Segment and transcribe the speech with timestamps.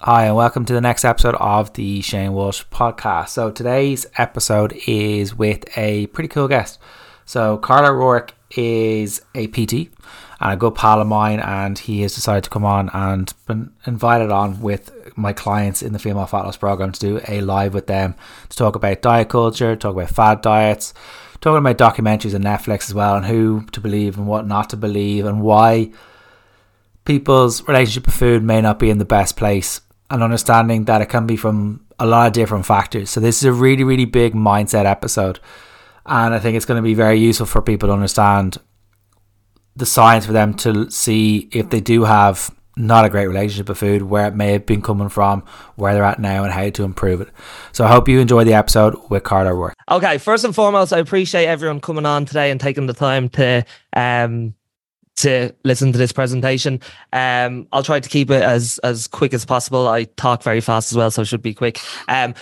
[0.00, 3.30] Hi, and welcome to the next episode of the Shane Walsh podcast.
[3.30, 6.78] So, today's episode is with a pretty cool guest.
[7.24, 9.90] So, Karl O'Rourke is a PT
[10.40, 13.72] and a good pal of mine, and he has decided to come on and been
[13.86, 17.74] invited on with my clients in the Female Fat Loss program to do a live
[17.74, 18.14] with them
[18.50, 20.94] to talk about diet culture, talk about fad diets,
[21.40, 24.76] talking about documentaries on Netflix as well, and who to believe and what not to
[24.76, 25.90] believe, and why
[27.04, 29.80] people's relationship with food may not be in the best place
[30.10, 33.10] and understanding that it can be from a lot of different factors.
[33.10, 35.40] So this is a really, really big mindset episode.
[36.06, 38.58] And I think it's going to be very useful for people to understand
[39.76, 43.78] the science for them to see if they do have not a great relationship with
[43.78, 45.42] food, where it may have been coming from,
[45.74, 47.28] where they're at now, and how to improve it.
[47.72, 49.74] So I hope you enjoy the episode with Karl O'Rourke.
[49.90, 53.64] Okay, first and foremost, I appreciate everyone coming on today and taking the time to
[53.94, 54.54] um,
[55.18, 56.80] to listen to this presentation.
[57.12, 59.88] Um, I'll try to keep it as as quick as possible.
[59.88, 61.80] I talk very fast as well, so it should be quick.
[62.08, 62.34] Um,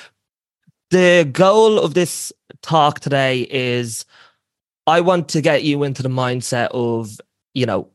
[0.90, 4.04] the goal of this talk today is
[4.86, 7.20] I want to get you into the mindset of
[7.54, 7.88] you know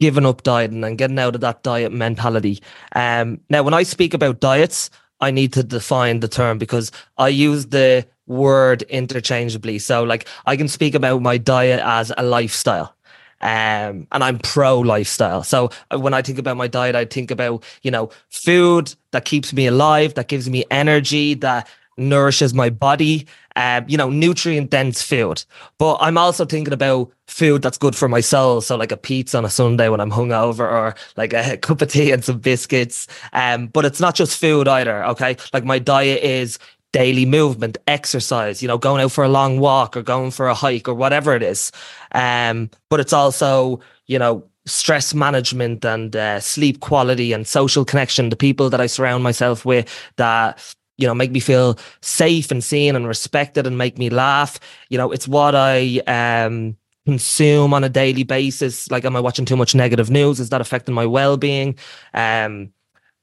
[0.00, 2.62] giving up dieting and getting out of that diet mentality.
[2.94, 7.28] Um, now, when I speak about diets, I need to define the term because I
[7.28, 9.78] use the word interchangeably.
[9.78, 12.95] So, like, I can speak about my diet as a lifestyle
[13.40, 15.42] um, and I'm pro lifestyle.
[15.42, 19.24] So uh, when I think about my diet, I think about you know food that
[19.24, 23.26] keeps me alive, that gives me energy, that nourishes my body.
[23.58, 25.42] Um, you know, nutrient dense food.
[25.78, 28.60] But I'm also thinking about food that's good for my soul.
[28.60, 31.90] So like a pizza on a Sunday when I'm hungover, or like a cup of
[31.90, 33.08] tea and some biscuits.
[33.32, 35.02] Um, but it's not just food either.
[35.06, 36.58] Okay, like my diet is
[36.96, 40.54] daily movement, exercise, you know, going out for a long walk or going for a
[40.54, 41.70] hike or whatever it is.
[42.12, 48.30] Um, but it's also, you know, stress management and uh, sleep quality and social connection,
[48.30, 52.64] the people that I surround myself with that you know make me feel safe and
[52.64, 54.58] seen and respected and make me laugh.
[54.88, 58.90] You know it's what i um consume on a daily basis.
[58.90, 60.40] Like am i watching too much negative news?
[60.40, 61.76] Is that affecting my well-being?
[62.14, 62.72] Um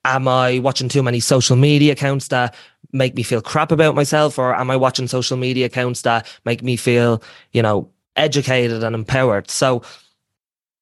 [0.05, 2.55] am i watching too many social media accounts that
[2.93, 6.63] make me feel crap about myself or am I watching social media accounts that make
[6.63, 7.21] me feel,
[7.51, 9.49] you know, educated and empowered?
[9.49, 9.81] So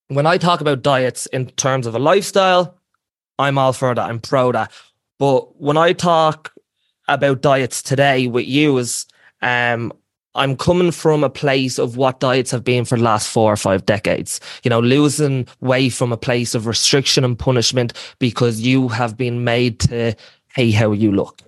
[0.09, 2.78] when I talk about diets in terms of a lifestyle,
[3.40, 4.09] I'm all for that.
[4.09, 4.72] I'm pro that.
[5.18, 6.53] But when I talk
[7.08, 9.06] about diets today with you is
[9.42, 9.92] um
[10.36, 13.58] I'm coming from a place of what diets have been for the last four or
[13.58, 14.40] five decades.
[14.64, 19.44] You know, losing weight from a place of restriction and punishment because you have been
[19.44, 20.16] made to
[20.53, 21.41] hate how you look.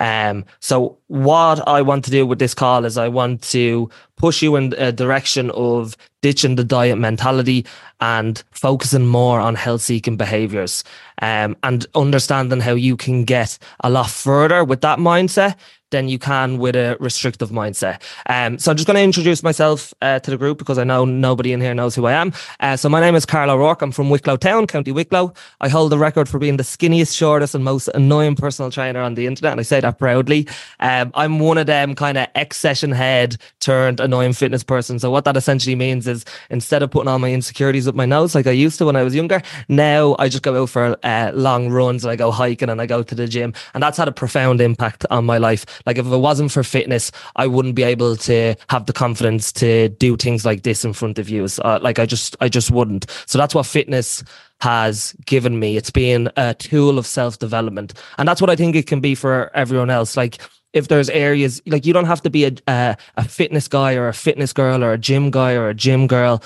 [0.00, 4.40] Um, so what I want to do with this call is I want to push
[4.40, 7.66] you in a direction of ditching the diet mentality
[8.00, 10.84] and focusing more on health seeking behaviors
[11.20, 15.56] um, and understanding how you can get a lot further with that mindset
[15.90, 18.02] than you can with a restrictive mindset.
[18.26, 21.04] Um, so I'm just going to introduce myself uh, to the group because I know
[21.04, 22.32] nobody in here knows who I am.
[22.60, 23.82] Uh, so my name is Karl O'Rourke.
[23.82, 25.32] I'm from Wicklow Town, County Wicklow.
[25.60, 29.14] I hold the record for being the skinniest, shortest, and most annoying personal trainer on
[29.14, 30.48] the internet, and I say that proudly.
[30.78, 34.98] Um, I'm one of them kind of ex-session head turned annoying fitness person.
[34.98, 38.34] So what that essentially means is instead of putting all my insecurities up my nose
[38.34, 41.32] like I used to when I was younger, now I just go out for uh,
[41.34, 44.08] long runs and I go hiking and I go to the gym, and that's had
[44.08, 45.66] a profound impact on my life.
[45.86, 49.88] Like if it wasn't for fitness, I wouldn't be able to have the confidence to
[49.88, 51.46] do things like this in front of you.
[51.64, 53.06] Uh, like I just, I just wouldn't.
[53.26, 54.22] So that's what fitness
[54.60, 55.76] has given me.
[55.76, 59.14] It's been a tool of self development, and that's what I think it can be
[59.14, 60.16] for everyone else.
[60.16, 60.38] Like
[60.72, 64.08] if there's areas like you don't have to be a, a, a fitness guy or
[64.08, 66.42] a fitness girl or a gym guy or a gym girl,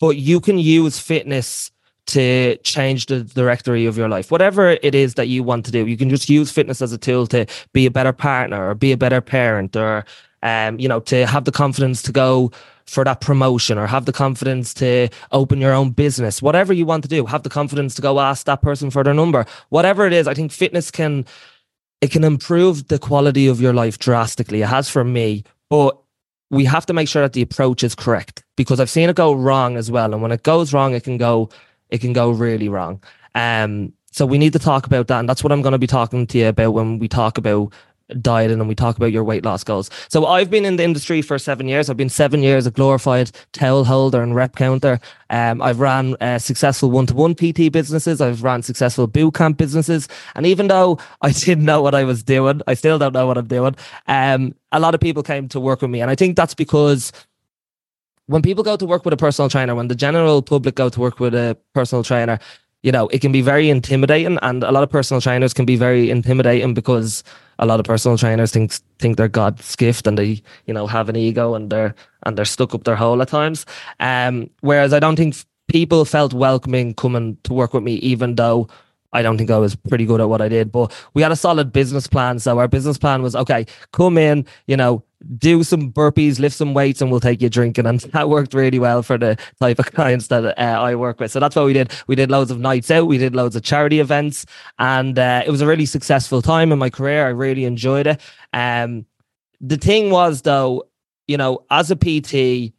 [0.00, 1.70] but you can use fitness
[2.14, 4.30] to change the directory of your life.
[4.30, 6.98] Whatever it is that you want to do, you can just use fitness as a
[6.98, 10.04] tool to be a better partner or be a better parent or
[10.44, 12.52] um, you know, to have the confidence to go
[12.86, 16.42] for that promotion or have the confidence to open your own business.
[16.42, 19.14] Whatever you want to do, have the confidence to go ask that person for their
[19.14, 19.46] number.
[19.70, 21.24] Whatever it is, I think fitness can
[22.00, 24.60] it can improve the quality of your life drastically.
[24.60, 25.98] It has for me, but
[26.50, 29.32] we have to make sure that the approach is correct because I've seen it go
[29.32, 30.12] wrong as well.
[30.12, 31.48] And when it goes wrong, it can go
[31.94, 33.00] it can go really wrong.
[33.36, 35.86] Um, so we need to talk about that, and that's what I'm going to be
[35.86, 37.72] talking to you about when we talk about
[38.20, 39.88] dieting and we talk about your weight loss goals.
[40.08, 41.88] So I've been in the industry for seven years.
[41.88, 45.00] I've been seven years a glorified towel holder and rep counter.
[45.30, 48.20] Um, I've ran uh, successful one-to-one PT businesses.
[48.20, 50.08] I've ran successful boot camp businesses.
[50.34, 53.38] And even though I didn't know what I was doing, I still don't know what
[53.38, 53.76] I'm doing.
[54.06, 57.12] Um, a lot of people came to work with me, and I think that's because
[58.26, 61.00] when people go to work with a personal trainer, when the general public go to
[61.00, 62.38] work with a personal trainer,
[62.82, 65.76] you know, it can be very intimidating, and a lot of personal trainers can be
[65.76, 67.24] very intimidating because
[67.58, 71.08] a lot of personal trainers think think they're God's gift and they, you know, have
[71.08, 71.94] an ego and they're
[72.24, 73.64] and they're stuck up their hole at times.
[74.00, 75.34] Um, whereas I don't think
[75.68, 78.68] people felt welcoming coming to work with me, even though
[79.14, 80.70] I don't think I was pretty good at what I did.
[80.70, 82.38] But we had a solid business plan.
[82.38, 85.02] So our business plan was okay, come in, you know,
[85.38, 87.86] do some burpees, lift some weights, and we'll take you drinking.
[87.86, 91.30] And that worked really well for the type of clients that uh, I work with.
[91.30, 91.92] So that's what we did.
[92.06, 94.46] We did loads of nights out, we did loads of charity events,
[94.78, 97.26] and uh, it was a really successful time in my career.
[97.26, 98.20] I really enjoyed it.
[98.52, 99.06] Um,
[99.60, 100.84] the thing was, though,
[101.26, 102.74] you know, as a PT,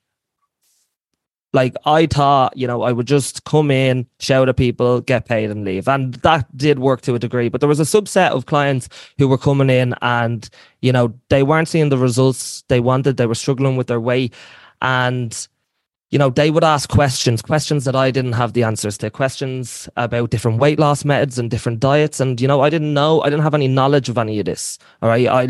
[1.56, 5.50] like I thought, you know, I would just come in, shout at people, get paid
[5.50, 5.88] and leave.
[5.88, 7.48] And that did work to a degree.
[7.48, 10.48] But there was a subset of clients who were coming in and,
[10.82, 13.16] you know, they weren't seeing the results they wanted.
[13.16, 14.34] They were struggling with their weight.
[14.82, 15.48] And,
[16.12, 19.88] you know, they would ask questions, questions that I didn't have the answers to, questions
[19.96, 22.20] about different weight loss methods and different diets.
[22.20, 24.78] And, you know, I didn't know, I didn't have any knowledge of any of this.
[25.02, 25.26] All right.
[25.26, 25.42] I,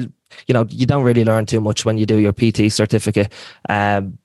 [0.45, 3.33] you know, you don't really learn too much when you do your PT certificate.
[3.69, 4.19] Um,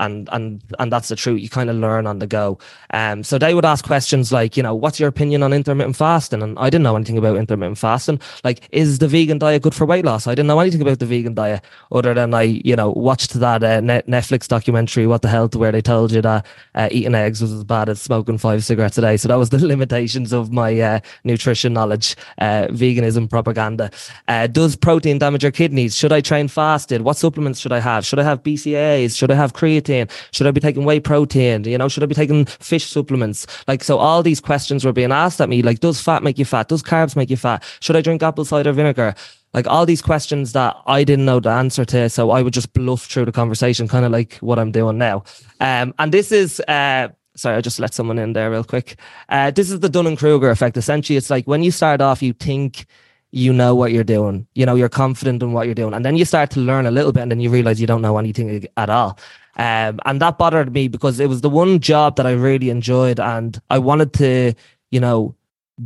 [0.00, 1.40] and and and that's the truth.
[1.40, 2.58] You kind of learn on the go.
[2.92, 6.42] Um, so they would ask questions like, you know, what's your opinion on intermittent fasting?
[6.42, 8.20] And I didn't know anything about intermittent fasting.
[8.42, 10.26] Like, is the vegan diet good for weight loss?
[10.26, 11.62] I didn't know anything about the vegan diet
[11.92, 15.82] other than I, you know, watched that uh, Netflix documentary, What the Health, where they
[15.82, 19.16] told you that uh, eating eggs was as bad as smoking five cigarettes a day.
[19.16, 22.16] So that was the limitations of my uh, nutrition knowledge.
[22.38, 23.90] Uh, veganism propaganda.
[24.26, 25.94] Uh, does protein damage your kidneys?
[25.94, 27.02] Should I train fasted?
[27.02, 28.06] What supplements should I have?
[28.06, 29.16] Should I have BCAAs?
[29.16, 29.89] Should I have creatine?
[29.90, 30.08] Protein?
[30.32, 31.64] Should I be taking whey protein?
[31.64, 33.46] You know, should I be taking fish supplements?
[33.66, 35.62] Like, so all these questions were being asked at me.
[35.62, 36.68] Like, does fat make you fat?
[36.68, 37.62] Does carbs make you fat?
[37.80, 39.14] Should I drink apple cider vinegar?
[39.52, 42.72] Like all these questions that I didn't know the answer to, so I would just
[42.72, 45.24] bluff through the conversation, kind of like what I'm doing now.
[45.58, 48.96] Um, and this is uh, sorry, I just let someone in there real quick.
[49.28, 50.76] Uh, this is the Dunning Kruger effect.
[50.76, 52.86] Essentially, it's like when you start off, you think
[53.32, 54.46] you know what you're doing.
[54.54, 55.94] You know, you're confident in what you're doing.
[55.94, 58.02] And then you start to learn a little bit and then you realize you don't
[58.02, 59.18] know anything at all.
[59.60, 63.20] Um, and that bothered me because it was the one job that I really enjoyed
[63.20, 64.54] and I wanted to,
[64.90, 65.34] you know,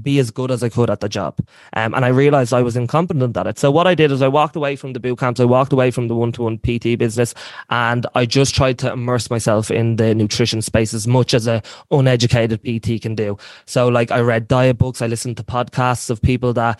[0.00, 1.40] be as good as I could at the job.
[1.72, 3.58] Um, and I realized I was incompetent at it.
[3.58, 5.90] So what I did is I walked away from the boot camps, I walked away
[5.90, 7.34] from the one-to-one PT business,
[7.68, 11.60] and I just tried to immerse myself in the nutrition space as much as a
[11.90, 13.36] uneducated PT can do.
[13.66, 16.78] So like I read diet books, I listened to podcasts of people that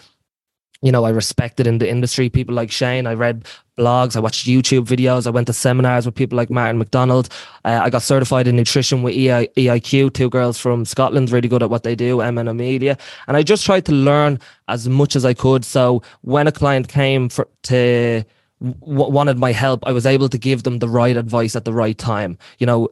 [0.84, 3.06] you know, I respected in the industry, people like Shane.
[3.06, 3.46] I read
[3.78, 7.30] blogs, I watched YouTube videos, I went to seminars with people like Martin McDonald.
[7.64, 11.62] Uh, I got certified in nutrition with EI, EIQ, two girls from Scotland, really good
[11.62, 12.98] at what they do, Emma and Amelia.
[13.26, 14.38] And I just tried to learn
[14.68, 15.64] as much as I could.
[15.64, 18.22] So when a client came for, to
[18.60, 21.96] wanted my help, I was able to give them the right advice at the right
[21.96, 22.36] time.
[22.58, 22.88] You know,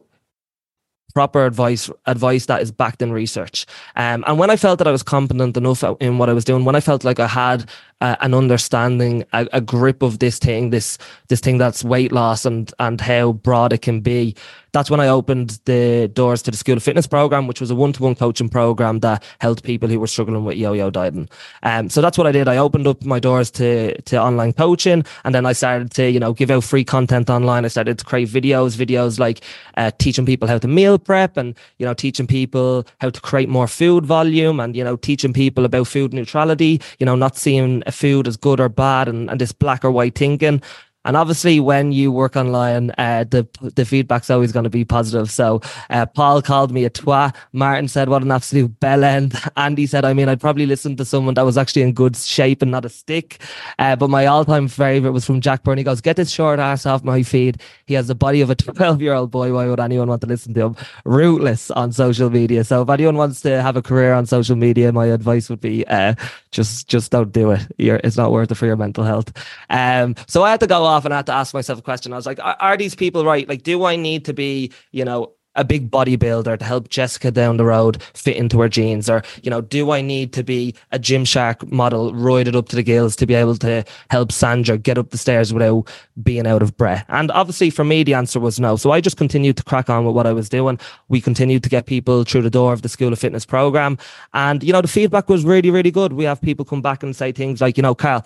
[1.13, 3.65] proper advice advice that is backed in research.
[3.95, 6.65] Um, and when i felt that i was competent enough in what i was doing
[6.65, 7.69] when i felt like i had
[8.03, 10.97] uh, an understanding a, a, grip of this thing this
[11.29, 14.35] this thing that's weight loss and and how broad it can be
[14.73, 17.75] that's when I opened the doors to the School of Fitness program, which was a
[17.75, 21.29] one-to-one coaching program that helped people who were struggling with yo-yo dieting.
[21.61, 22.47] Um, so that's what I did.
[22.47, 26.19] I opened up my doors to to online coaching, and then I started to you
[26.19, 27.65] know give out free content online.
[27.65, 29.41] I started to create videos, videos like
[29.77, 33.49] uh, teaching people how to meal prep, and you know teaching people how to create
[33.49, 36.81] more food volume, and you know teaching people about food neutrality.
[36.99, 40.15] You know, not seeing food as good or bad, and, and this black or white
[40.15, 40.61] thinking.
[41.05, 45.29] And obviously, when you work online, uh, the the feedback's always going to be positive.
[45.29, 47.35] So, uh, Paul called me a twat.
[47.51, 51.05] Martin said, "What an absolute bell end." Andy said, "I mean, I'd probably listen to
[51.05, 53.41] someone that was actually in good shape and not a stick."
[53.79, 55.77] Uh, but my all-time favorite was from Jack Byrne.
[55.77, 57.61] He goes, "Get this short ass off my feed.
[57.85, 59.53] He has the body of a twelve-year-old boy.
[59.53, 62.63] Why would anyone want to listen to him?" Rootless on social media.
[62.63, 65.85] So, if anyone wants to have a career on social media, my advice would be
[65.87, 66.15] uh,
[66.51, 67.61] just just don't do it.
[67.77, 69.33] You're, it's not worth it for your mental health.
[69.69, 72.13] Um, so I had to go off and I had to ask myself a question.
[72.13, 73.47] I was like, are, are these people right?
[73.47, 77.57] Like, do I need to be, you know, a big bodybuilder to help Jessica down
[77.57, 79.09] the road fit into her jeans?
[79.09, 82.83] Or, you know, do I need to be a Gymshark model, roided up to the
[82.83, 85.87] gills to be able to help Sandra get up the stairs without
[86.23, 87.05] being out of breath?
[87.07, 88.75] And obviously for me, the answer was no.
[88.75, 90.79] So I just continued to crack on with what I was doing.
[91.07, 93.97] We continued to get people through the door of the School of Fitness program.
[94.33, 96.13] And, you know, the feedback was really, really good.
[96.13, 98.25] We have people come back and say things like, you know, Kyle,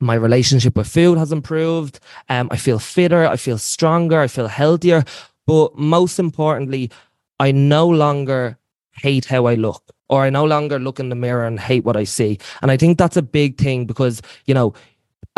[0.00, 2.00] my relationship with food has improved.
[2.28, 3.26] Um, I feel fitter.
[3.26, 4.20] I feel stronger.
[4.20, 5.04] I feel healthier.
[5.46, 6.90] But most importantly,
[7.38, 8.58] I no longer
[8.92, 11.96] hate how I look or I no longer look in the mirror and hate what
[11.96, 12.38] I see.
[12.62, 14.74] And I think that's a big thing because, you know,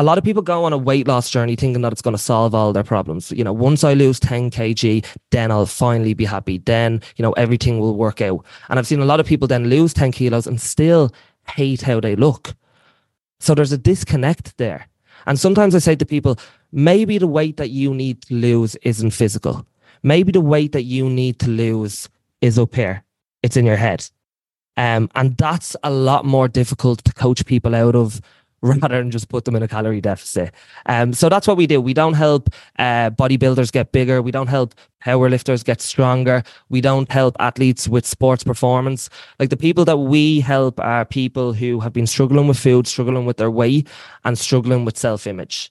[0.00, 2.22] a lot of people go on a weight loss journey thinking that it's going to
[2.22, 3.32] solve all their problems.
[3.32, 6.58] You know, once I lose 10 kg, then I'll finally be happy.
[6.58, 8.44] Then, you know, everything will work out.
[8.68, 11.12] And I've seen a lot of people then lose 10 kilos and still
[11.48, 12.54] hate how they look.
[13.40, 14.88] So there's a disconnect there.
[15.26, 16.38] And sometimes I say to people,
[16.72, 19.66] maybe the weight that you need to lose isn't physical.
[20.02, 22.08] Maybe the weight that you need to lose
[22.40, 23.04] is up here.
[23.42, 24.08] It's in your head.
[24.76, 28.20] Um, and that's a lot more difficult to coach people out of
[28.62, 30.52] rather than just put them in a calorie deficit.
[30.86, 31.80] Um, so that's what we do.
[31.80, 34.20] We don't help uh, bodybuilders get bigger.
[34.20, 34.74] We don't help
[35.04, 36.42] powerlifters get stronger.
[36.68, 39.08] We don't help athletes with sports performance.
[39.38, 43.26] Like the people that we help are people who have been struggling with food, struggling
[43.26, 43.88] with their weight,
[44.24, 45.70] and struggling with self image.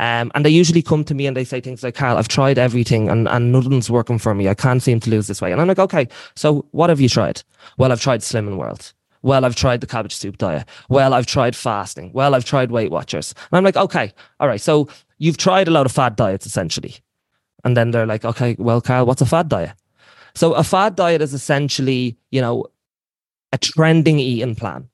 [0.00, 2.56] Um, and they usually come to me and they say things like, Karl, I've tried
[2.56, 4.48] everything and, and nothing's working for me.
[4.48, 5.50] I can't seem to lose this weight.
[5.50, 7.42] And I'm like, okay, so what have you tried?
[7.78, 8.92] Well, I've tried Slimming World.
[9.22, 10.66] Well, I've tried the cabbage soup diet.
[10.88, 12.12] Well, I've tried fasting.
[12.12, 13.34] Well, I've tried Weight Watchers.
[13.50, 14.60] And I'm like, okay, all right.
[14.60, 16.96] So you've tried a lot of fad diets essentially.
[17.64, 19.72] And then they're like, okay, well, Karl, what's a fad diet?
[20.34, 22.66] So a fad diet is essentially, you know,
[23.52, 24.88] a trending eating plan,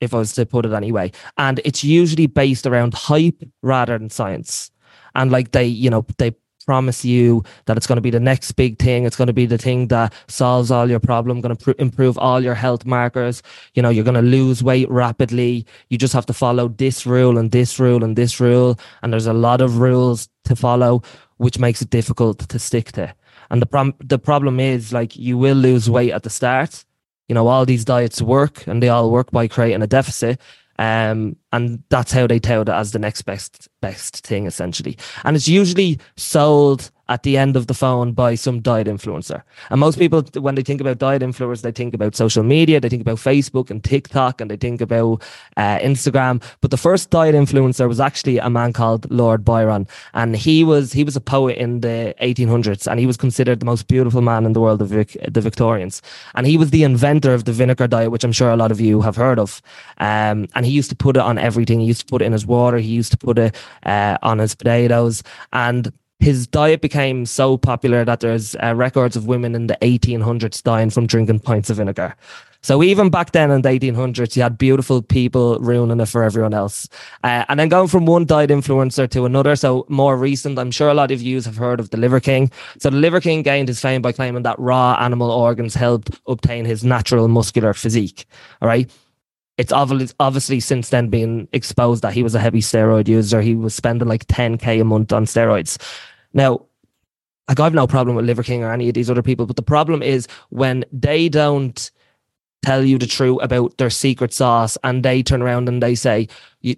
[0.00, 1.10] if I was to put it anyway.
[1.36, 4.70] And it's usually based around hype rather than science.
[5.14, 8.52] And like they, you know, they promise you that it's going to be the next
[8.52, 9.04] big thing.
[9.04, 12.18] It's going to be the thing that solves all your problem, going to pr- improve
[12.18, 13.42] all your health markers.
[13.74, 15.64] You know, you're going to lose weight rapidly.
[15.88, 18.78] You just have to follow this rule and this rule and this rule.
[19.02, 21.02] And there's a lot of rules to follow,
[21.38, 23.14] which makes it difficult to stick to.
[23.50, 26.84] And the prom- the problem is like you will lose weight at the start.
[27.28, 30.40] You know, all these diets work and they all work by creating a deficit.
[30.78, 34.98] Um, and that's how they tout it as the next best best thing essentially.
[35.24, 39.42] And it's usually sold at the end of the phone by some diet influencer.
[39.70, 42.88] And most people, when they think about diet influencers, they think about social media, they
[42.88, 45.22] think about Facebook and TikTok, and they think about
[45.56, 46.42] uh, Instagram.
[46.60, 50.92] But the first diet influencer was actually a man called Lord Byron, and he was
[50.92, 54.44] he was a poet in the 1800s, and he was considered the most beautiful man
[54.44, 56.02] in the world of Vic, the Victorians.
[56.34, 58.80] And he was the inventor of the vinegar diet, which I'm sure a lot of
[58.80, 59.62] you have heard of.
[59.98, 61.80] Um, and he used to put it on everything.
[61.80, 62.78] He used to put it in his water.
[62.78, 65.22] He used to put it uh, on his potatoes,
[65.52, 70.62] and his diet became so popular that there's uh, records of women in the 1800s
[70.62, 72.16] dying from drinking pints of vinegar.
[72.62, 76.52] So even back then in the 1800s, you had beautiful people ruining it for everyone
[76.52, 76.88] else.
[77.22, 79.54] Uh, and then going from one diet influencer to another.
[79.54, 82.50] So more recent, I'm sure a lot of you have heard of the Liver King.
[82.80, 86.64] So the Liver King gained his fame by claiming that raw animal organs helped obtain
[86.64, 88.26] his natural muscular physique.
[88.60, 88.90] All right
[89.58, 93.40] it's obviously since then been exposed that he was a heavy steroid user.
[93.40, 95.80] He was spending like 10k a month on steroids.
[96.34, 96.66] Now,
[97.48, 99.62] like I've no problem with Liver King or any of these other people, but the
[99.62, 101.90] problem is when they don't
[102.62, 106.28] tell you the truth about their secret sauce and they turn around and they say,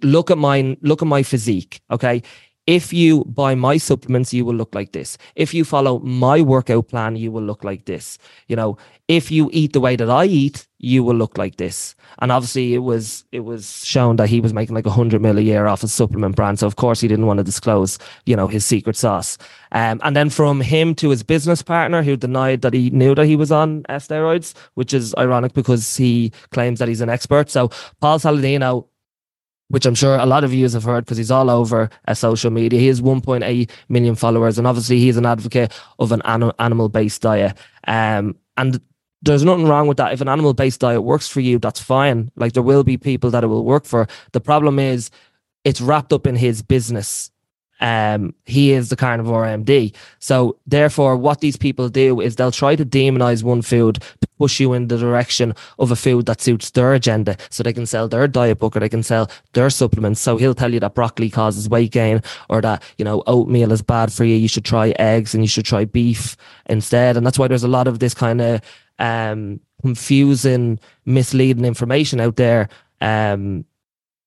[0.03, 1.81] look at mine, look at my physique.
[1.91, 2.21] Okay
[2.69, 5.17] if you buy my supplements, you will look like this.
[5.35, 8.19] If you follow my workout plan, you will look like this.
[8.47, 8.77] You know,
[9.09, 11.95] if you eat the way that I eat, you will look like this.
[12.19, 15.39] And obviously, it was it was shown that he was making like a hundred mil
[15.39, 16.59] a year off a supplement brand.
[16.59, 17.97] So of course, he didn't want to disclose,
[18.27, 19.39] you know, his secret sauce.
[19.71, 23.25] Um, and then from him to his business partner, who denied that he knew that
[23.25, 27.49] he was on steroids, which is ironic because he claims that he's an expert.
[27.49, 28.85] So Paul Saladino
[29.71, 32.49] which I'm sure a lot of you have heard because he's all over uh, social
[32.49, 32.79] media.
[32.79, 37.55] He has 1.8 million followers, and obviously he's an advocate of an animal based diet.
[37.85, 38.81] Um, and
[39.21, 40.13] there's nothing wrong with that.
[40.13, 42.31] If an animal based diet works for you, that's fine.
[42.35, 44.07] Like there will be people that it will work for.
[44.31, 45.11] The problem is
[45.63, 47.31] it's wrapped up in his business
[47.79, 49.95] um, he is the carnivore MD.
[50.19, 54.03] So therefore, what these people do is they'll try to demonize one food
[54.39, 57.85] push you in the direction of a food that suits their agenda, so they can
[57.85, 60.19] sell their diet book or they can sell their supplements.
[60.21, 63.83] So he'll tell you that broccoli causes weight gain, or that you know oatmeal is
[63.83, 64.35] bad for you.
[64.35, 67.17] You should try eggs and you should try beef instead.
[67.17, 68.61] And that's why there's a lot of this kind of
[68.97, 72.69] um, confusing, misleading information out there.
[73.01, 73.65] Um,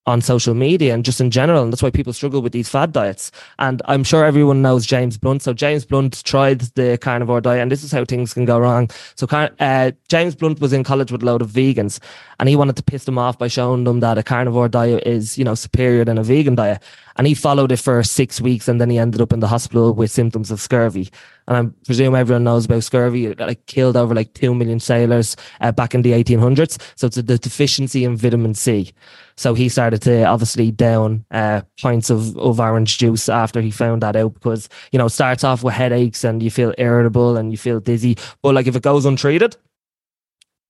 [0.07, 1.63] on social media and just in general.
[1.63, 3.31] And that's why people struggle with these fad diets.
[3.59, 5.43] And I'm sure everyone knows James Blunt.
[5.43, 8.91] So James Blunt tried the carnivore diet, and this is how things can go wrong.
[9.15, 12.01] So uh, James Blunt was in college with a load of vegans,
[12.41, 15.39] and he wanted to piss them off by showing them that a carnivore diet is,
[15.39, 16.83] you know, superior than a vegan diet.
[17.17, 19.95] And he followed it for six weeks, and then he ended up in the hospital
[19.95, 21.11] with symptoms of scurvy.
[21.47, 23.27] And I presume everyone knows about scurvy.
[23.27, 26.81] It like killed over like two million sailors uh, back in the 1800s.
[26.97, 28.93] So it's a, the deficiency in vitamin C.
[29.37, 34.03] So he started to obviously down uh, pints of, of orange juice after he found
[34.03, 37.51] that out because, you know, it starts off with headaches and you feel irritable and
[37.51, 38.17] you feel dizzy.
[38.43, 39.57] But like if it goes untreated,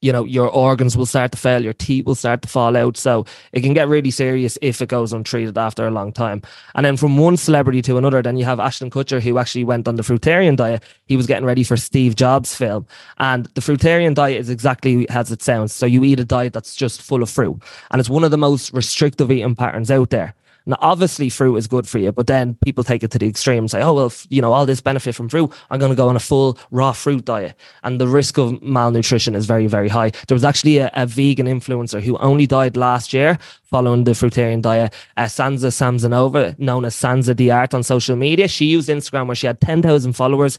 [0.03, 2.97] you know your organs will start to fail your teeth will start to fall out.
[2.97, 6.43] So it can get really serious if it goes untreated after a long time.
[6.75, 9.89] And then from one celebrity to another then you have ashton kutcher who actually went
[9.89, 10.83] on the fruitarian diet.
[11.07, 12.87] He was getting ready for steve jobs film.
[13.19, 15.73] And the fruitarian diet is exactly as it sounds.
[15.73, 17.63] So you eat a diet that's just full of fruit.
[17.91, 20.35] And it's one of the most restrictive eating patterns out there
[20.67, 23.65] now, obviously, fruit is good for you, but then people take it to the extreme
[23.65, 26.09] and say, oh, well, you know, all this benefit from fruit, I'm going to go
[26.09, 27.57] on a full raw fruit diet.
[27.83, 30.11] And the risk of malnutrition is very, very high.
[30.29, 34.63] There was actually a, a vegan influencer who only died last year following the fruitarian
[34.63, 38.47] diet, uh, Zhanna Samsonova, known as Zhanna D'Art on social media.
[38.47, 40.59] She used Instagram where she had 10,000 followers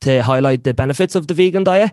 [0.00, 1.92] to highlight the benefits of the vegan diet.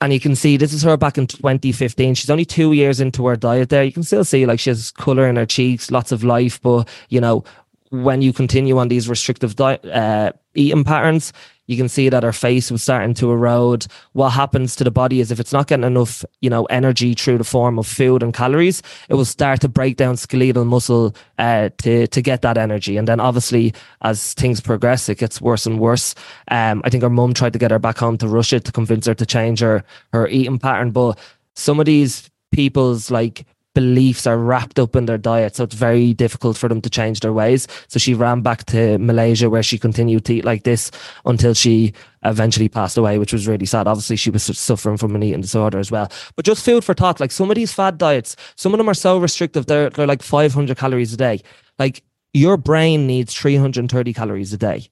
[0.00, 2.14] And you can see this is her back in 2015.
[2.14, 3.84] She's only two years into her diet there.
[3.84, 6.60] You can still see like she has color in her cheeks, lots of life.
[6.60, 7.44] But, you know,
[7.90, 11.32] when you continue on these restrictive diet, uh, eating patterns,
[11.66, 13.86] you can see that her face was starting to erode.
[14.12, 17.38] What happens to the body is if it's not getting enough, you know, energy through
[17.38, 21.70] the form of food and calories, it will start to break down skeletal muscle uh,
[21.78, 22.96] to to get that energy.
[22.96, 26.14] And then obviously, as things progress, it gets worse and worse.
[26.48, 29.06] Um, I think her mum tried to get her back home to Russia to convince
[29.06, 31.18] her to change her her eating pattern, but
[31.54, 35.56] some of these people's like beliefs are wrapped up in their diet.
[35.56, 37.66] So it's very difficult for them to change their ways.
[37.88, 40.90] So she ran back to Malaysia where she continued to eat like this
[41.26, 41.92] until she
[42.24, 43.86] eventually passed away, which was really sad.
[43.86, 46.10] Obviously, she was suffering from an eating disorder as well.
[46.36, 48.94] But just food for thought, like some of these fad diets, some of them are
[48.94, 51.42] so restrictive, they're, they're like 500 calories a day.
[51.78, 52.02] Like
[52.32, 54.88] your brain needs 330 calories a day.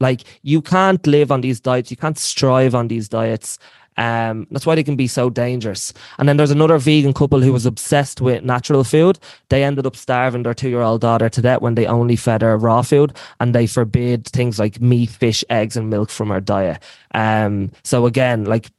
[0.00, 3.58] Like you can't live on these diets, you can't strive on these diets
[3.96, 5.92] um, that's why they can be so dangerous.
[6.18, 9.18] And then there's another vegan couple who was obsessed with natural food.
[9.50, 12.42] They ended up starving their two year old daughter to death when they only fed
[12.42, 16.40] her raw food and they forbid things like meat, fish, eggs, and milk from her
[16.40, 16.82] diet.
[17.14, 18.70] Um, so again, like,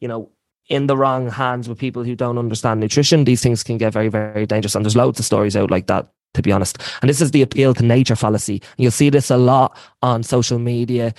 [0.00, 0.30] you know,
[0.68, 4.08] in the wrong hands with people who don't understand nutrition, these things can get very,
[4.08, 4.76] very dangerous.
[4.76, 6.78] And there's loads of stories out like that to be honest.
[7.02, 8.62] And this is the appeal to nature fallacy.
[8.76, 11.12] You'll see this a lot on social media,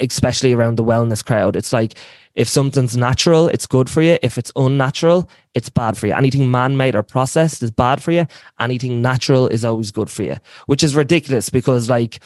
[0.00, 1.56] especially around the wellness crowd.
[1.56, 1.94] It's like
[2.36, 4.18] if something's natural, it's good for you.
[4.22, 6.12] If it's unnatural, it's bad for you.
[6.14, 8.26] Anything man made or processed is bad for you.
[8.60, 12.20] Anything natural is always good for you, which is ridiculous because, like,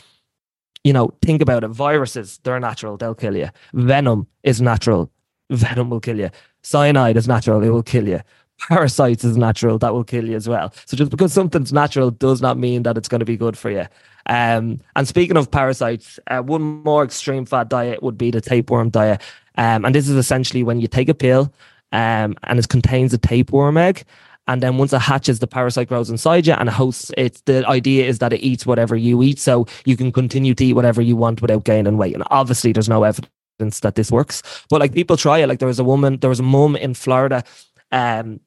[0.82, 1.68] you know, think about it.
[1.68, 3.50] Viruses, they're natural, they'll kill you.
[3.72, 5.10] Venom is natural,
[5.50, 6.30] venom will kill you.
[6.62, 8.20] Cyanide is natural, it will kill you.
[8.68, 10.74] Parasites is natural, that will kill you as well.
[10.84, 13.70] So just because something's natural does not mean that it's going to be good for
[13.70, 13.86] you.
[14.26, 18.90] Um, and speaking of parasites, uh, one more extreme fad diet would be the tapeworm
[18.90, 19.22] diet.
[19.60, 21.52] Um, and this is essentially when you take a pill
[21.92, 24.04] um, and it contains a tapeworm egg.
[24.46, 27.42] And then once it hatches, the parasite grows inside you and hosts it.
[27.44, 29.38] The idea is that it eats whatever you eat.
[29.38, 32.14] So you can continue to eat whatever you want without gaining weight.
[32.14, 34.42] And obviously, there's no evidence that this works.
[34.70, 35.46] But like people try it.
[35.46, 37.44] Like there was a woman, there was a mum in Florida
[37.92, 38.40] um,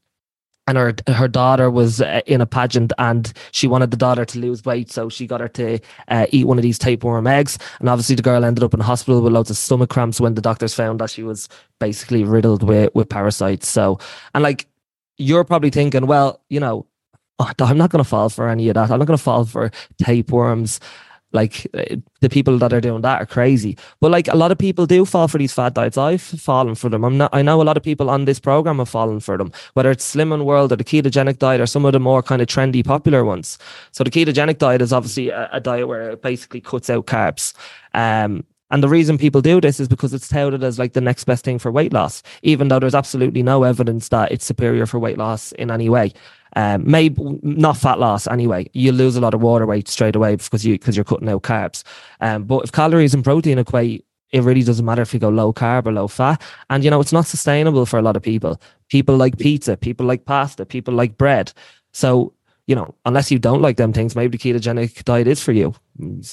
[0.67, 4.39] and her her daughter was uh, in a pageant and she wanted the daughter to
[4.39, 7.57] lose weight so she got her to uh, eat one of these tapeworm eggs.
[7.79, 10.41] And obviously the girl ended up in hospital with loads of stomach cramps when the
[10.41, 11.49] doctors found that she was
[11.79, 13.67] basically riddled with with parasites.
[13.67, 13.99] So
[14.33, 14.67] and like
[15.17, 16.85] you're probably thinking well you know
[17.39, 18.91] oh, I'm not going to fall for any of that.
[18.91, 20.79] I'm not going to fall for tapeworms
[21.33, 23.77] like uh, the people that are doing that are crazy.
[23.99, 25.97] But like a lot of people do fall for these fad diets.
[25.97, 27.03] I've fallen for them.
[27.03, 27.31] I'm not.
[27.33, 29.51] I know a lot of people on this program have fallen for them.
[29.73, 32.47] Whether it's Slimming World or the ketogenic diet or some of the more kind of
[32.47, 33.57] trendy, popular ones.
[33.91, 37.53] So the ketogenic diet is obviously a, a diet where it basically cuts out carbs.
[37.93, 41.25] Um, and the reason people do this is because it's touted as like the next
[41.25, 44.97] best thing for weight loss, even though there's absolutely no evidence that it's superior for
[44.97, 46.11] weight loss in any way.
[46.55, 48.67] Um, maybe not fat loss anyway.
[48.73, 51.43] You lose a lot of water weight straight away because you because you're cutting out
[51.43, 51.83] carbs.
[52.19, 55.53] Um, but if calories and protein equate, it really doesn't matter if you go low
[55.53, 56.41] carb or low fat.
[56.71, 58.59] And you know, it's not sustainable for a lot of people.
[58.89, 61.53] People like pizza, people like pasta, people like bread.
[61.91, 62.33] So
[62.67, 65.73] you know, unless you don't like them things, maybe the ketogenic diet is for you.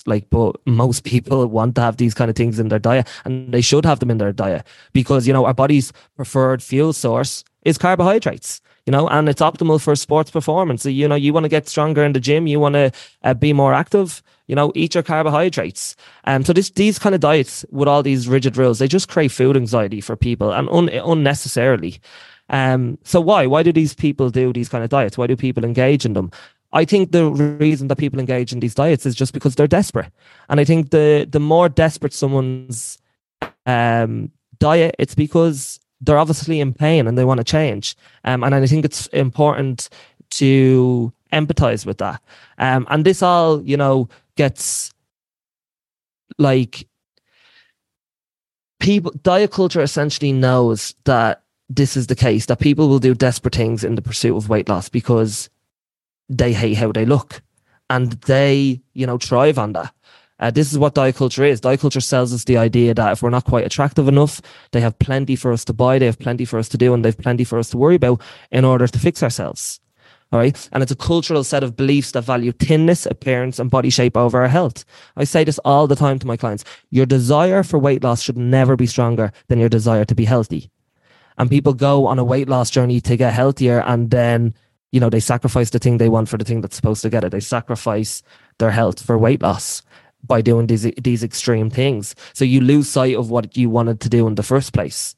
[0.07, 3.53] Like, but most people want to have these kind of things in their diet, and
[3.53, 7.45] they should have them in their diet because you know our body's preferred fuel source
[7.65, 10.83] is carbohydrates you know, and it's optimal for sports performance.
[10.83, 12.91] So, you know, you want to get stronger in the gym, you want to
[13.23, 15.97] uh, be more active, you know, eat your carbohydrates.
[16.25, 19.09] And um, so this, these kind of diets with all these rigid rules, they just
[19.09, 22.01] create food anxiety for people and un- unnecessarily.
[22.51, 23.47] Um, so why?
[23.47, 25.17] Why do these people do these kind of diets?
[25.17, 26.31] Why do people engage in them?
[26.73, 30.13] I think the reason that people engage in these diets is just because they're desperate.
[30.49, 32.99] And I think the the more desperate someone's
[33.67, 37.97] um, diet, it's because they're obviously in pain and they want to change.
[38.25, 39.89] Um, and I think it's important
[40.31, 42.23] to empathize with that.
[42.59, 44.93] Um, and this all, you know, gets
[46.39, 46.89] like
[48.79, 53.55] people, diet culture essentially knows that this is the case that people will do desperate
[53.55, 55.49] things in the pursuit of weight loss because
[56.29, 57.43] they hate how they look
[57.89, 59.95] and they, you know, thrive on that.
[60.41, 61.61] Uh, this is what diet culture is.
[61.61, 64.41] Diet culture sells us the idea that if we're not quite attractive enough,
[64.73, 67.05] they have plenty for us to buy, they have plenty for us to do, and
[67.05, 69.81] they've plenty for us to worry about in order to fix ourselves.
[70.33, 70.69] All right.
[70.73, 74.41] And it's a cultural set of beliefs that value thinness, appearance, and body shape over
[74.41, 74.85] our health.
[75.17, 76.65] I say this all the time to my clients.
[76.91, 80.71] Your desire for weight loss should never be stronger than your desire to be healthy.
[81.41, 84.55] And people go on a weight loss journey to get healthier and then,
[84.93, 87.25] you know, they sacrifice the thing they want for the thing that's supposed to get
[87.25, 87.31] it.
[87.31, 88.23] They sacrifice
[88.59, 89.81] their health for weight loss
[90.23, 92.15] by doing these these extreme things.
[92.35, 95.17] So you lose sight of what you wanted to do in the first place.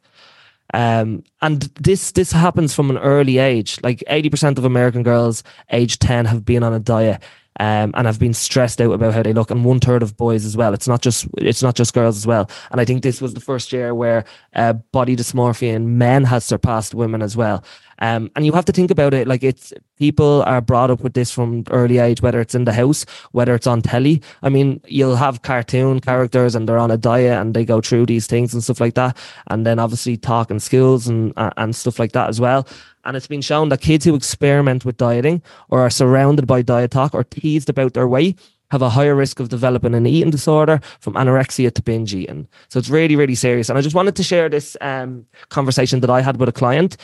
[0.72, 3.80] Um, and this this happens from an early age.
[3.82, 7.20] Like eighty percent of American girls age ten have been on a diet.
[7.60, 10.46] Um, and have been stressed out about how they look, and one third of boys
[10.46, 10.72] as well.
[10.72, 12.50] It's not just it's not just girls as well.
[12.70, 16.44] And I think this was the first year where uh, body dysmorphia in men has
[16.44, 17.62] surpassed women as well.
[18.02, 21.14] Um, and you have to think about it like it's people are brought up with
[21.14, 24.20] this from early age, whether it's in the house, whether it's on telly.
[24.42, 28.06] I mean, you'll have cartoon characters and they're on a diet and they go through
[28.06, 29.16] these things and stuff like that.
[29.46, 32.66] And then obviously talking skills and, uh, and stuff like that as well.
[33.04, 36.90] And it's been shown that kids who experiment with dieting or are surrounded by diet
[36.90, 38.38] talk or teased about their weight
[38.70, 42.48] have a higher risk of developing an eating disorder from anorexia to binge eating.
[42.68, 43.68] So it's really, really serious.
[43.68, 46.96] And I just wanted to share this um, conversation that I had with a client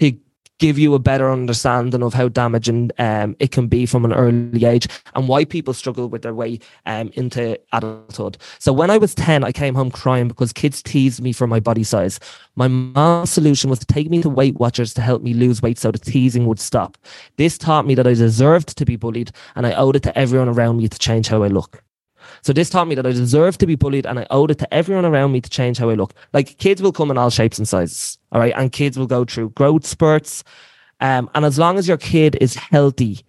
[0.00, 0.14] to
[0.58, 4.64] give you a better understanding of how damaging um, it can be from an early
[4.64, 8.38] age and why people struggle with their way um, into adulthood.
[8.58, 11.60] So when I was 10, I came home crying because kids teased me for my
[11.60, 12.20] body size.
[12.56, 15.78] My mom's solution was to take me to Weight Watchers to help me lose weight
[15.78, 16.96] so the teasing would stop.
[17.36, 20.48] This taught me that I deserved to be bullied and I owed it to everyone
[20.48, 21.83] around me to change how I look.
[22.42, 24.74] So this taught me that I deserve to be bullied and I owed it to
[24.74, 26.14] everyone around me to change how I look.
[26.32, 28.18] Like kids will come in all shapes and sizes.
[28.32, 28.54] All right.
[28.56, 30.44] And kids will go through growth spurts.
[31.00, 33.24] Um, and as long as your kid is healthy,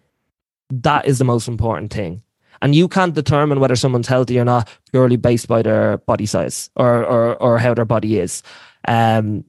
[0.70, 2.22] that is the most important thing.
[2.62, 6.70] And you can't determine whether someone's healthy or not purely based by their body size
[6.76, 8.44] or or, or how their body is.
[8.88, 9.46] Um,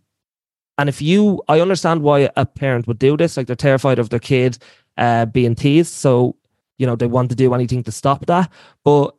[0.78, 3.36] and if you, I understand why a parent would do this.
[3.36, 4.58] Like they're terrified of their kid
[4.98, 6.36] uh, being teased, so
[6.78, 8.50] you know they want to do anything to stop that.
[8.84, 9.14] But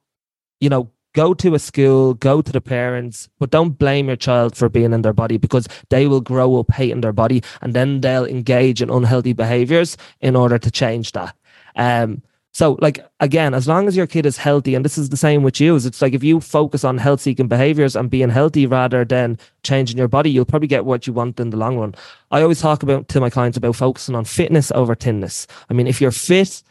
[0.60, 4.56] you know, go to a school, go to the parents, but don't blame your child
[4.56, 8.02] for being in their body because they will grow up hating their body and then
[8.02, 11.36] they'll engage in unhealthy behaviors in order to change that.
[11.76, 12.22] Um,
[12.58, 15.44] so, like, again, as long as your kid is healthy, and this is the same
[15.44, 18.66] with you, is it's like if you focus on health seeking behaviors and being healthy
[18.66, 21.94] rather than changing your body, you'll probably get what you want in the long run.
[22.32, 25.46] I always talk about to my clients about focusing on fitness over thinness.
[25.70, 26.64] I mean, if you're fit,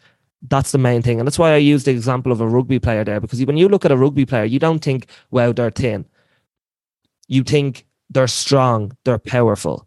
[0.48, 1.18] that's the main thing.
[1.18, 3.68] And that's why I use the example of a rugby player there, because when you
[3.68, 6.04] look at a rugby player, you don't think, wow, they're thin.
[7.28, 9.86] You think they're strong, they're powerful.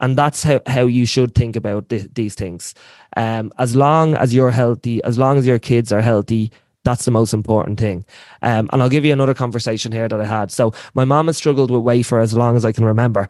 [0.00, 2.74] And that's how, how you should think about th- these things.
[3.16, 6.52] Um, as long as you're healthy, as long as your kids are healthy,
[6.84, 8.04] that's the most important thing.
[8.42, 10.50] Um, and I'll give you another conversation here that I had.
[10.50, 13.28] So my mom has struggled with weight for as long as I can remember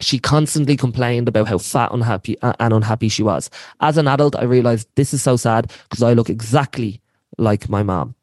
[0.00, 3.50] she constantly complained about how fat unhappy uh, and unhappy she was.
[3.80, 7.00] As an adult i realized this is so sad because i look exactly
[7.38, 8.14] like my mom.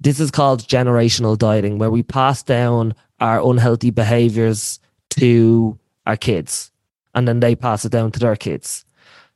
[0.00, 6.70] This is called generational dieting where we pass down our unhealthy behaviors to our kids
[7.14, 8.84] and then they pass it down to their kids.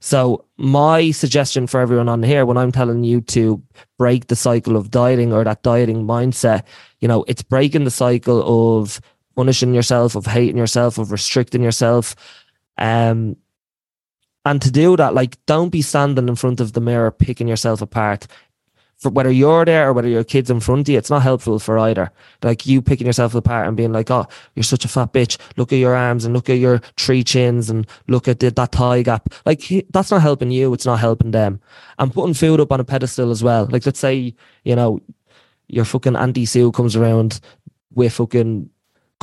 [0.00, 3.60] So my suggestion for everyone on here when i'm telling you to
[3.98, 6.62] break the cycle of dieting or that dieting mindset
[7.00, 9.00] you know it's breaking the cycle of
[9.34, 12.14] punishing yourself, of hating yourself, of restricting yourself.
[12.78, 13.36] Um,
[14.44, 17.80] and to do that, like, don't be standing in front of the mirror picking yourself
[17.80, 18.26] apart.
[18.98, 21.58] For whether you're there or whether your kid's in front of you, it's not helpful
[21.58, 22.10] for either.
[22.42, 25.36] Like you picking yourself apart and being like, "Oh, you're such a fat bitch.
[25.56, 28.72] Look at your arms and look at your three chins and look at the, that
[28.72, 30.72] thigh gap." Like that's not helping you.
[30.72, 31.60] It's not helping them.
[31.98, 33.66] And putting food up on a pedestal as well.
[33.66, 35.00] Like let's say you know
[35.68, 37.40] your fucking auntie Sue comes around
[37.92, 38.70] with fucking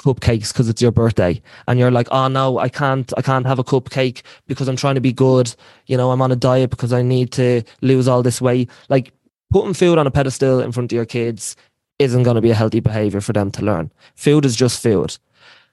[0.01, 3.59] cupcakes because it's your birthday and you're like oh no i can't i can't have
[3.59, 5.53] a cupcake because i'm trying to be good.
[5.87, 8.69] You know i'm on a diet because i need to lose all this weight.
[8.89, 9.13] Like
[9.51, 11.55] putting food on a pedestal in front of your kids
[11.99, 13.91] isn't going to be a healthy behavior for them to learn.
[14.15, 15.17] Food is just food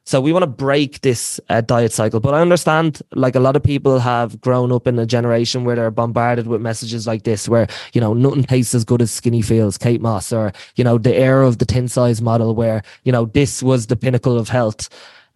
[0.08, 2.18] so we want to break this uh, diet cycle.
[2.18, 5.76] But I understand, like a lot of people have grown up in a generation where
[5.76, 9.42] they're bombarded with messages like this, where you know nothing tastes as good as skinny
[9.42, 13.12] feels, Kate Moss, or you know the era of the tin size model, where you
[13.12, 14.88] know this was the pinnacle of health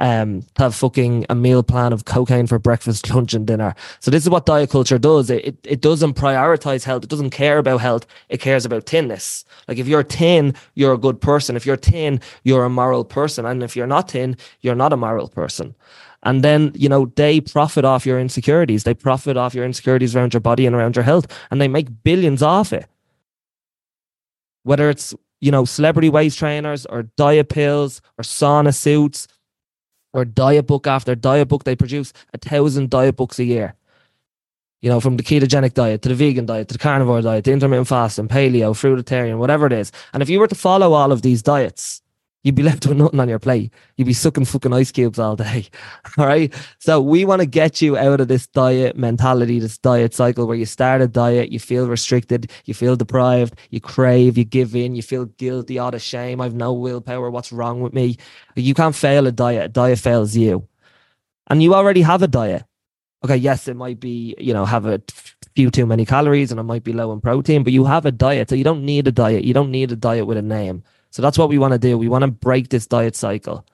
[0.02, 3.74] um, have fucking a meal plan of cocaine for breakfast, lunch, and dinner.
[4.00, 5.30] So this is what diet culture does.
[5.30, 7.04] It, it, it doesn't prioritize health.
[7.04, 8.04] It doesn't care about health.
[8.28, 9.44] It cares about thinness.
[9.68, 11.54] Like if you're thin, you're a good person.
[11.54, 13.46] If you're thin, you're a moral person.
[13.46, 15.72] And if you're not thin, you're not a moral person.
[16.24, 18.82] And then, you know, they profit off your insecurities.
[18.82, 22.02] They profit off your insecurities around your body and around your health, and they make
[22.02, 22.86] billions off it.
[24.64, 29.26] Whether it's, you know, celebrity waist trainers or diet pills or sauna suits
[30.12, 33.75] or diet book after diet book, they produce a thousand diet books a year.
[34.81, 37.53] You know, from the ketogenic diet to the vegan diet to the carnivore diet, the
[37.53, 39.92] intermittent fasting, paleo, fruitarian, whatever it is.
[40.12, 42.01] And if you were to follow all of these diets,
[42.42, 43.72] you'd be left with nothing on your plate.
[43.96, 45.68] You'd be sucking fucking ice cubes all day.
[46.18, 46.52] All right.
[46.78, 50.57] So we want to get you out of this diet mentality, this diet cycle where
[50.57, 54.94] you start a diet, you feel restricted, you feel deprived, you crave, you give in,
[54.94, 56.40] you feel guilty, out of shame.
[56.40, 57.31] I've no willpower.
[57.31, 58.16] What's wrong with me?
[58.57, 59.66] You can't fail a diet.
[59.66, 60.68] A diet fails you.
[61.48, 62.64] And you already have a diet.
[63.24, 63.37] Okay.
[63.37, 65.00] Yes, it might be, you know, have a
[65.55, 68.12] few too many calories and it might be low in protein, but you have a
[68.12, 68.48] diet.
[68.48, 69.44] So you don't need a diet.
[69.44, 70.83] You don't need a diet with a name.
[71.12, 71.96] So that's what we want to do.
[71.96, 73.66] We want to break this diet cycle.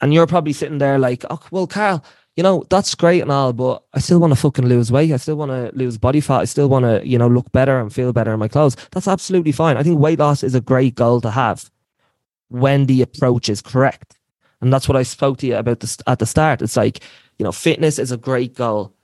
[0.00, 2.02] And you're probably sitting there like, oh, well, Karl,
[2.36, 5.12] you know, that's great and all, but I still want to fucking lose weight.
[5.12, 6.40] I still want to lose body fat.
[6.40, 8.76] I still want to, you know, look better and feel better in my clothes.
[8.92, 9.76] That's absolutely fine.
[9.76, 11.70] I think weight loss is a great goal to have
[12.48, 14.16] when the approach is correct.
[14.62, 16.62] And that's what I spoke to you about this at the start.
[16.62, 17.00] It's like,
[17.38, 18.94] you know, fitness is a great goal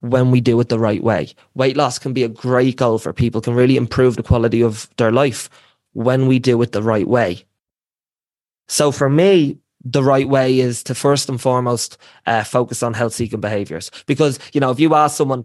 [0.00, 1.28] when we do it the right way.
[1.54, 4.90] Weight loss can be a great goal for people, can really improve the quality of
[4.96, 5.48] their life
[5.92, 7.44] when we do it the right way.
[8.68, 13.14] So for me, the right way is to first and foremost uh, focus on health
[13.14, 13.90] seeking behaviors.
[14.06, 15.44] Because, you know, if you ask someone,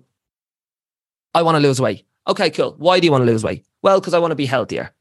[1.33, 2.05] I want to lose weight.
[2.27, 2.75] Okay, cool.
[2.77, 3.65] Why do you want to lose weight?
[3.81, 4.93] Well, because I want to be healthier.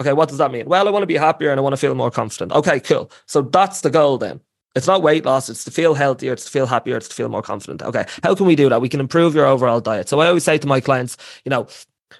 [0.00, 0.66] Okay, what does that mean?
[0.66, 2.52] Well, I want to be happier and I want to feel more confident.
[2.52, 3.10] Okay, cool.
[3.26, 4.40] So that's the goal then.
[4.74, 7.28] It's not weight loss, it's to feel healthier, it's to feel happier, it's to feel
[7.28, 7.82] more confident.
[7.82, 8.80] Okay, how can we do that?
[8.80, 10.08] We can improve your overall diet.
[10.08, 11.66] So I always say to my clients, you know,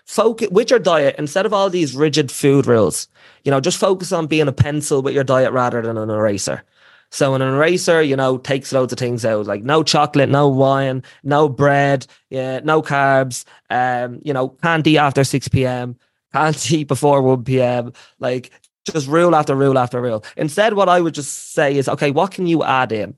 [0.05, 3.09] focus with your diet instead of all these rigid food rules
[3.44, 6.62] you know just focus on being a pencil with your diet rather than an eraser.
[7.11, 11.03] So an eraser you know takes loads of things out like no chocolate no wine
[11.22, 15.96] no bread yeah no carbs um you know can't eat after 6 p.m
[16.35, 18.51] can't eat before 1 p.m like
[18.85, 20.22] just rule after rule after rule.
[20.37, 23.14] Instead what i would just say is okay what can you add in?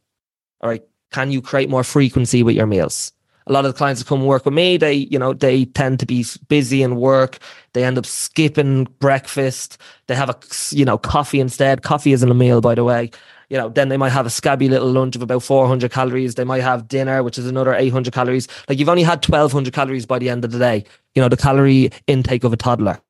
[0.61, 3.12] All right can you create more frequency with your meals
[3.50, 5.98] a lot of the clients that come work with me, they, you know, they tend
[5.98, 7.38] to be busy in work.
[7.72, 9.76] They end up skipping breakfast.
[10.06, 10.38] They have a,
[10.70, 11.82] you know, coffee instead.
[11.82, 13.10] Coffee isn't a meal, by the way.
[13.48, 16.36] You know, then they might have a scabby little lunch of about 400 calories.
[16.36, 18.46] They might have dinner, which is another 800 calories.
[18.68, 20.84] Like you've only had 1200 calories by the end of the day.
[21.16, 23.00] You know, the calorie intake of a toddler.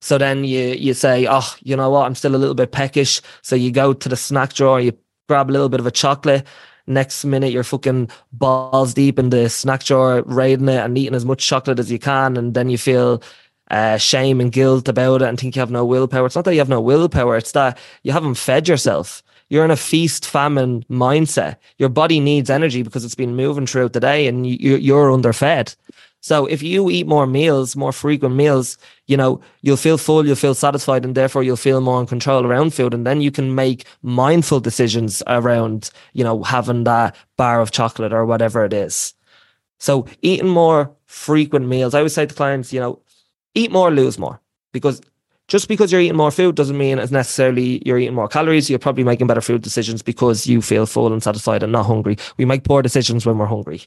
[0.00, 2.06] So then you you say, oh, you know what?
[2.06, 3.20] I'm still a little bit peckish.
[3.42, 4.96] So you go to the snack drawer, you
[5.28, 6.46] grab a little bit of a chocolate,
[6.86, 11.24] Next minute, you're fucking balls deep in the snack drawer, raiding it and eating as
[11.24, 12.36] much chocolate as you can.
[12.36, 13.22] And then you feel
[13.70, 16.26] uh, shame and guilt about it and think you have no willpower.
[16.26, 19.22] It's not that you have no willpower, it's that you haven't fed yourself.
[19.48, 21.56] You're in a feast famine mindset.
[21.78, 25.76] Your body needs energy because it's been moving throughout the day and you, you're underfed.
[26.26, 30.34] So if you eat more meals, more frequent meals, you know, you'll feel full, you'll
[30.34, 32.92] feel satisfied, and therefore you'll feel more in control around food.
[32.94, 38.12] And then you can make mindful decisions around, you know, having that bar of chocolate
[38.12, 39.14] or whatever it is.
[39.78, 42.98] So eating more frequent meals, I always say to clients, you know,
[43.54, 44.40] eat more, lose more.
[44.72, 45.00] Because
[45.46, 48.68] just because you're eating more food doesn't mean it's necessarily you're eating more calories.
[48.68, 52.16] You're probably making better food decisions because you feel full and satisfied and not hungry.
[52.36, 53.82] We make poor decisions when we're hungry.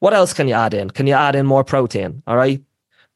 [0.00, 0.90] What else can you add in?
[0.90, 2.22] Can you add in more protein?
[2.26, 2.62] All right.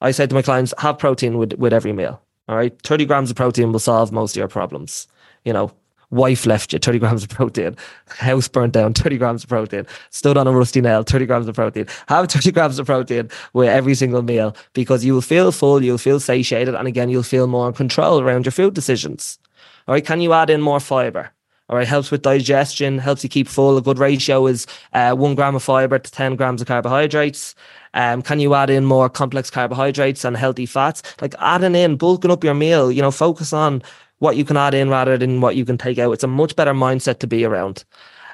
[0.01, 2.21] I say to my clients, have protein with, with every meal.
[2.49, 2.81] All right.
[2.83, 5.07] 30 grams of protein will solve most of your problems.
[5.45, 5.73] You know,
[6.11, 10.37] wife left you 30 grams of protein, house burnt down 30 grams of protein, stood
[10.37, 11.87] on a rusty nail 30 grams of protein.
[12.09, 15.99] Have 30 grams of protein with every single meal because you will feel full, you'll
[15.99, 19.38] feel satiated, and again, you'll feel more in control around your food decisions.
[19.87, 21.33] All right, can you add in more fiber?
[21.68, 23.76] All right, helps with digestion, helps you keep full.
[23.76, 27.54] A good ratio is uh, one gram of fiber to 10 grams of carbohydrates.
[27.92, 31.02] Um, can you add in more complex carbohydrates and healthy fats?
[31.20, 33.83] Like adding in, bulking up your meal, you know, focus on
[34.18, 36.12] what you can add in rather than what you can take out.
[36.12, 37.85] It's a much better mindset to be around.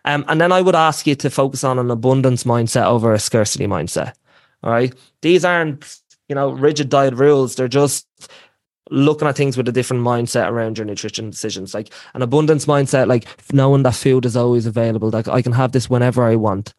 [0.04, 3.18] Um, and then I would ask you to focus on an abundance mindset over a
[3.18, 4.12] scarcity mindset.
[4.62, 4.94] All right.
[5.22, 7.56] These aren't, you know, rigid diet rules.
[7.56, 8.06] They're just
[8.90, 13.06] looking at things with a different mindset around your nutrition decisions like an abundance mindset
[13.06, 16.74] like knowing that food is always available like i can have this whenever i want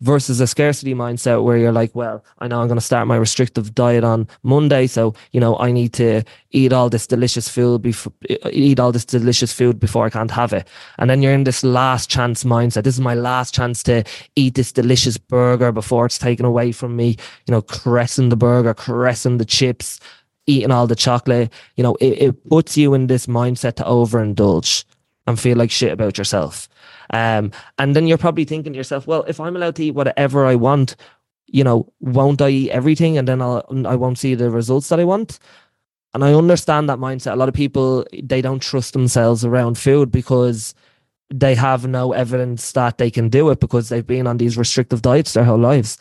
[0.00, 3.16] versus a scarcity mindset where you're like well i know i'm going to start my
[3.16, 7.80] restrictive diet on monday so you know i need to eat all this delicious food
[7.80, 8.12] before
[8.50, 10.68] eat all this delicious food before i can't have it.
[10.98, 12.84] And then you're in this last chance mindset.
[12.84, 14.04] This is my last chance to
[14.36, 18.74] eat this delicious burger before it's taken away from me you know caressing the burger
[18.74, 20.00] caressing the chips
[20.46, 24.84] eating all the chocolate, you know, it, it puts you in this mindset to overindulge.
[25.26, 26.68] and feel like shit about yourself.
[27.10, 30.44] Um, and then you're probably thinking to yourself, well, if I'm allowed to eat whatever
[30.46, 30.96] I want,
[31.46, 35.00] you know, won't I eat everything and then I'll, I won't see the results that
[35.00, 35.38] I want?
[36.12, 37.32] And I understand that mindset.
[37.32, 40.74] A lot of people, they don't trust themselves around food because
[41.30, 45.02] they have no evidence that they can do it because they've been on these restrictive
[45.02, 45.98] diets their whole lives.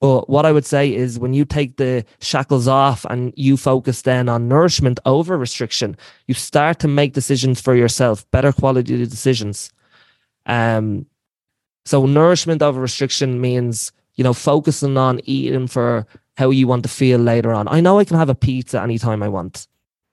[0.00, 4.02] But what I would say is when you take the shackles off and you focus
[4.02, 9.72] then on nourishment over restriction, you start to make decisions for yourself, better quality decisions.
[10.44, 11.06] Um,
[11.86, 16.06] so nourishment over restriction means, you know, focusing on eating for
[16.36, 17.66] how you want to feel later on.
[17.68, 19.66] I know I can have a pizza anytime I want.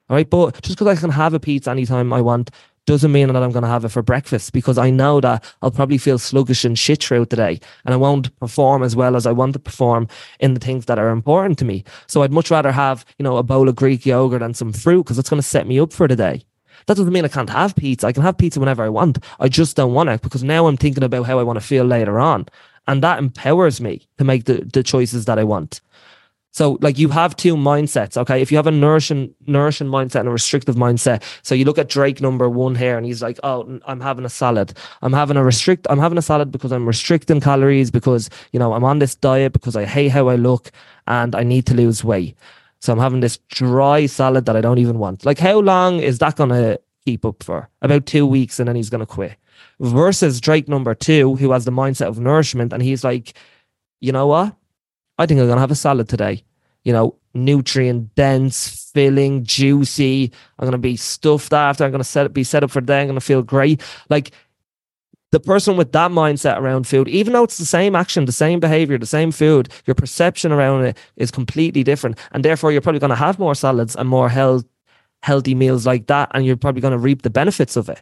[0.09, 0.29] All right.
[0.29, 2.51] But just because I can have a pizza anytime I want
[2.85, 5.71] doesn't mean that I'm going to have it for breakfast because I know that I'll
[5.71, 9.25] probably feel sluggish and shit throughout the day and I won't perform as well as
[9.25, 10.07] I want to perform
[10.39, 11.83] in the things that are important to me.
[12.07, 15.03] So I'd much rather have, you know, a bowl of Greek yogurt and some fruit
[15.03, 16.43] because it's going to set me up for the day.
[16.87, 18.07] That doesn't mean I can't have pizza.
[18.07, 19.19] I can have pizza whenever I want.
[19.39, 21.85] I just don't want it because now I'm thinking about how I want to feel
[21.85, 22.47] later on.
[22.87, 25.79] And that empowers me to make the, the choices that I want.
[26.53, 28.39] So like you have two mindsets, okay?
[28.39, 31.89] If you have a nourishing nourishing mindset and a restrictive mindset, so you look at
[31.89, 34.73] Drake number one here, and he's like, "Oh, I'm having a salad.
[35.01, 35.87] I'm having a restrict.
[35.89, 39.51] I'm having a salad because I'm restricting calories because you know I'm on this diet
[39.53, 40.71] because I hate how I look
[41.07, 42.37] and I need to lose weight.
[42.81, 45.25] So I'm having this dry salad that I don't even want.
[45.25, 47.67] Like, how long is that gonna keep up for?
[47.81, 49.37] About two weeks, and then he's gonna quit.
[49.79, 53.33] Versus Drake number two, who has the mindset of nourishment, and he's like,
[54.01, 54.55] you know what?
[55.17, 56.43] I think I'm going to have a salad today.
[56.83, 60.31] You know, nutrient dense, filling, juicy.
[60.59, 61.83] I'm going to be stuffed after.
[61.83, 63.01] I'm going to set, be set up for day.
[63.01, 63.81] I'm going to feel great.
[64.09, 64.31] Like
[65.31, 68.59] the person with that mindset around food, even though it's the same action, the same
[68.59, 72.19] behavior, the same food, your perception around it is completely different.
[72.31, 74.65] And therefore, you're probably going to have more salads and more health,
[75.23, 76.29] healthy meals like that.
[76.33, 78.01] And you're probably going to reap the benefits of it.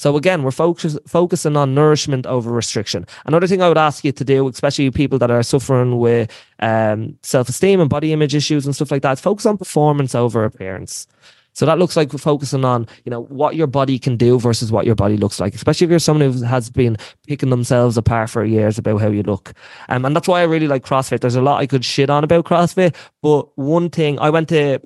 [0.00, 3.04] So again, we're focus, focusing on nourishment over restriction.
[3.26, 7.18] Another thing I would ask you to do, especially people that are suffering with um,
[7.22, 11.06] self-esteem and body image issues and stuff like that, focus on performance over appearance.
[11.52, 14.86] So that looks like focusing on, you know, what your body can do versus what
[14.86, 18.42] your body looks like, especially if you're someone who has been picking themselves apart for
[18.42, 19.52] years about how you look.
[19.90, 21.20] Um, and that's why I really like CrossFit.
[21.20, 24.80] There's a lot I could shit on about CrossFit, but one thing I went to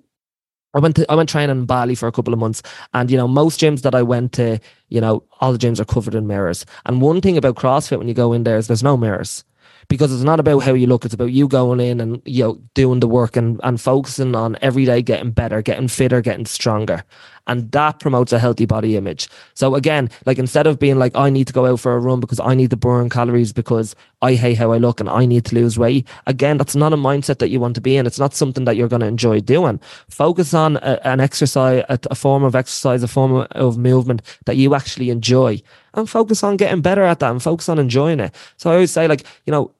[0.74, 3.16] I went to I went training in Bali for a couple of months, and you
[3.16, 4.58] know most gyms that I went to,
[4.88, 6.66] you know, all the gyms are covered in mirrors.
[6.86, 9.44] And one thing about CrossFit when you go in there is there's no mirrors
[9.88, 11.04] because it's not about how you look.
[11.04, 14.56] It's about you going in and you know doing the work and and focusing on
[14.62, 17.04] every day getting better, getting fitter, getting stronger,
[17.46, 19.28] and that promotes a healthy body image.
[19.54, 22.20] So again, like instead of being like I need to go out for a run
[22.20, 25.44] because I need to burn calories because I hate how I look and I need
[25.46, 26.08] to lose weight.
[26.26, 28.06] Again, that's not a mindset that you want to be in.
[28.06, 29.80] It's not something that you're going to enjoy doing.
[30.08, 34.22] Focus on a, an exercise, a, a form of exercise, a form of, of movement
[34.46, 35.60] that you actually enjoy
[35.94, 38.34] and focus on getting better at that and focus on enjoying it.
[38.56, 39.72] So I always say, like, you know,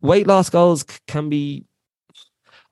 [0.00, 1.64] weight loss goals can be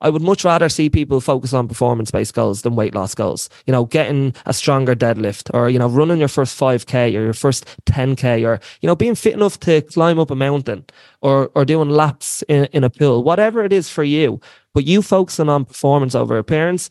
[0.01, 3.49] I would much rather see people focus on performance based goals than weight loss goals.
[3.67, 7.33] You know, getting a stronger deadlift or, you know, running your first 5K or your
[7.33, 10.85] first 10K or, you know, being fit enough to climb up a mountain
[11.21, 14.41] or, or doing laps in, in a pool, whatever it is for you.
[14.73, 16.89] But you focusing on performance over appearance,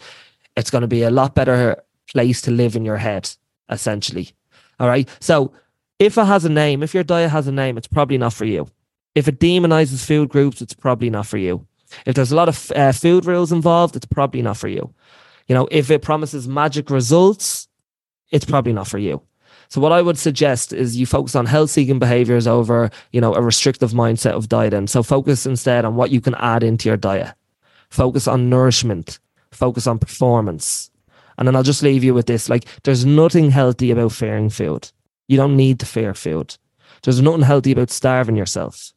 [0.56, 3.30] it's going to be a lot better place to live in your head,
[3.68, 4.30] essentially.
[4.78, 5.08] All right.
[5.20, 5.52] So
[5.98, 8.44] if it has a name, if your diet has a name, it's probably not for
[8.44, 8.68] you.
[9.14, 11.66] If it demonizes food groups, it's probably not for you.
[12.06, 14.92] If there's a lot of uh, food rules involved, it's probably not for you.
[15.48, 17.68] You know, if it promises magic results,
[18.30, 19.22] it's probably not for you.
[19.68, 23.34] So what I would suggest is you focus on health seeking behaviors over, you know,
[23.34, 24.88] a restrictive mindset of dieting.
[24.88, 27.34] So focus instead on what you can add into your diet.
[27.88, 29.20] Focus on nourishment.
[29.52, 30.90] Focus on performance.
[31.38, 32.48] And then I'll just leave you with this.
[32.48, 34.90] Like there's nothing healthy about fearing food.
[35.28, 36.56] You don't need to fear food.
[37.02, 38.92] There's nothing healthy about starving yourself.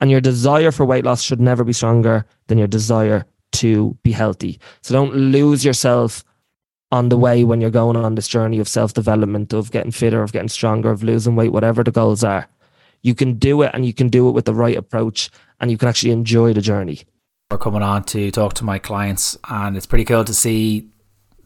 [0.00, 4.12] And your desire for weight loss should never be stronger than your desire to be
[4.12, 4.60] healthy.
[4.82, 6.24] So don't lose yourself
[6.90, 10.22] on the way when you're going on this journey of self development, of getting fitter,
[10.22, 12.48] of getting stronger, of losing weight, whatever the goals are.
[13.02, 15.30] You can do it and you can do it with the right approach
[15.60, 17.02] and you can actually enjoy the journey.
[17.50, 20.90] We're coming on to talk to my clients, and it's pretty cool to see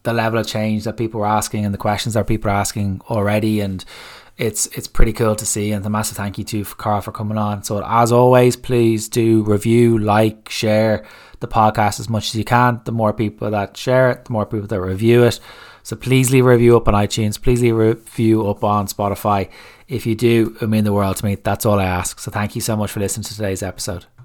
[0.03, 3.01] the level of change that people are asking and the questions that people are asking
[3.09, 3.61] already.
[3.61, 3.85] And
[4.39, 7.39] it's it's pretty cool to see and a massive thank you to Karl for coming
[7.39, 7.63] on.
[7.63, 11.05] So as always, please do review, like, share
[11.41, 12.81] the podcast as much as you can.
[12.85, 15.39] The more people that share it, the more people that review it.
[15.83, 17.41] So please leave a review up on iTunes.
[17.41, 19.51] Please leave a review up on Spotify.
[19.89, 21.35] If you do, it mean the world to me.
[21.35, 22.21] That's all I ask.
[22.21, 24.07] So thank you so much for listening to today's episode.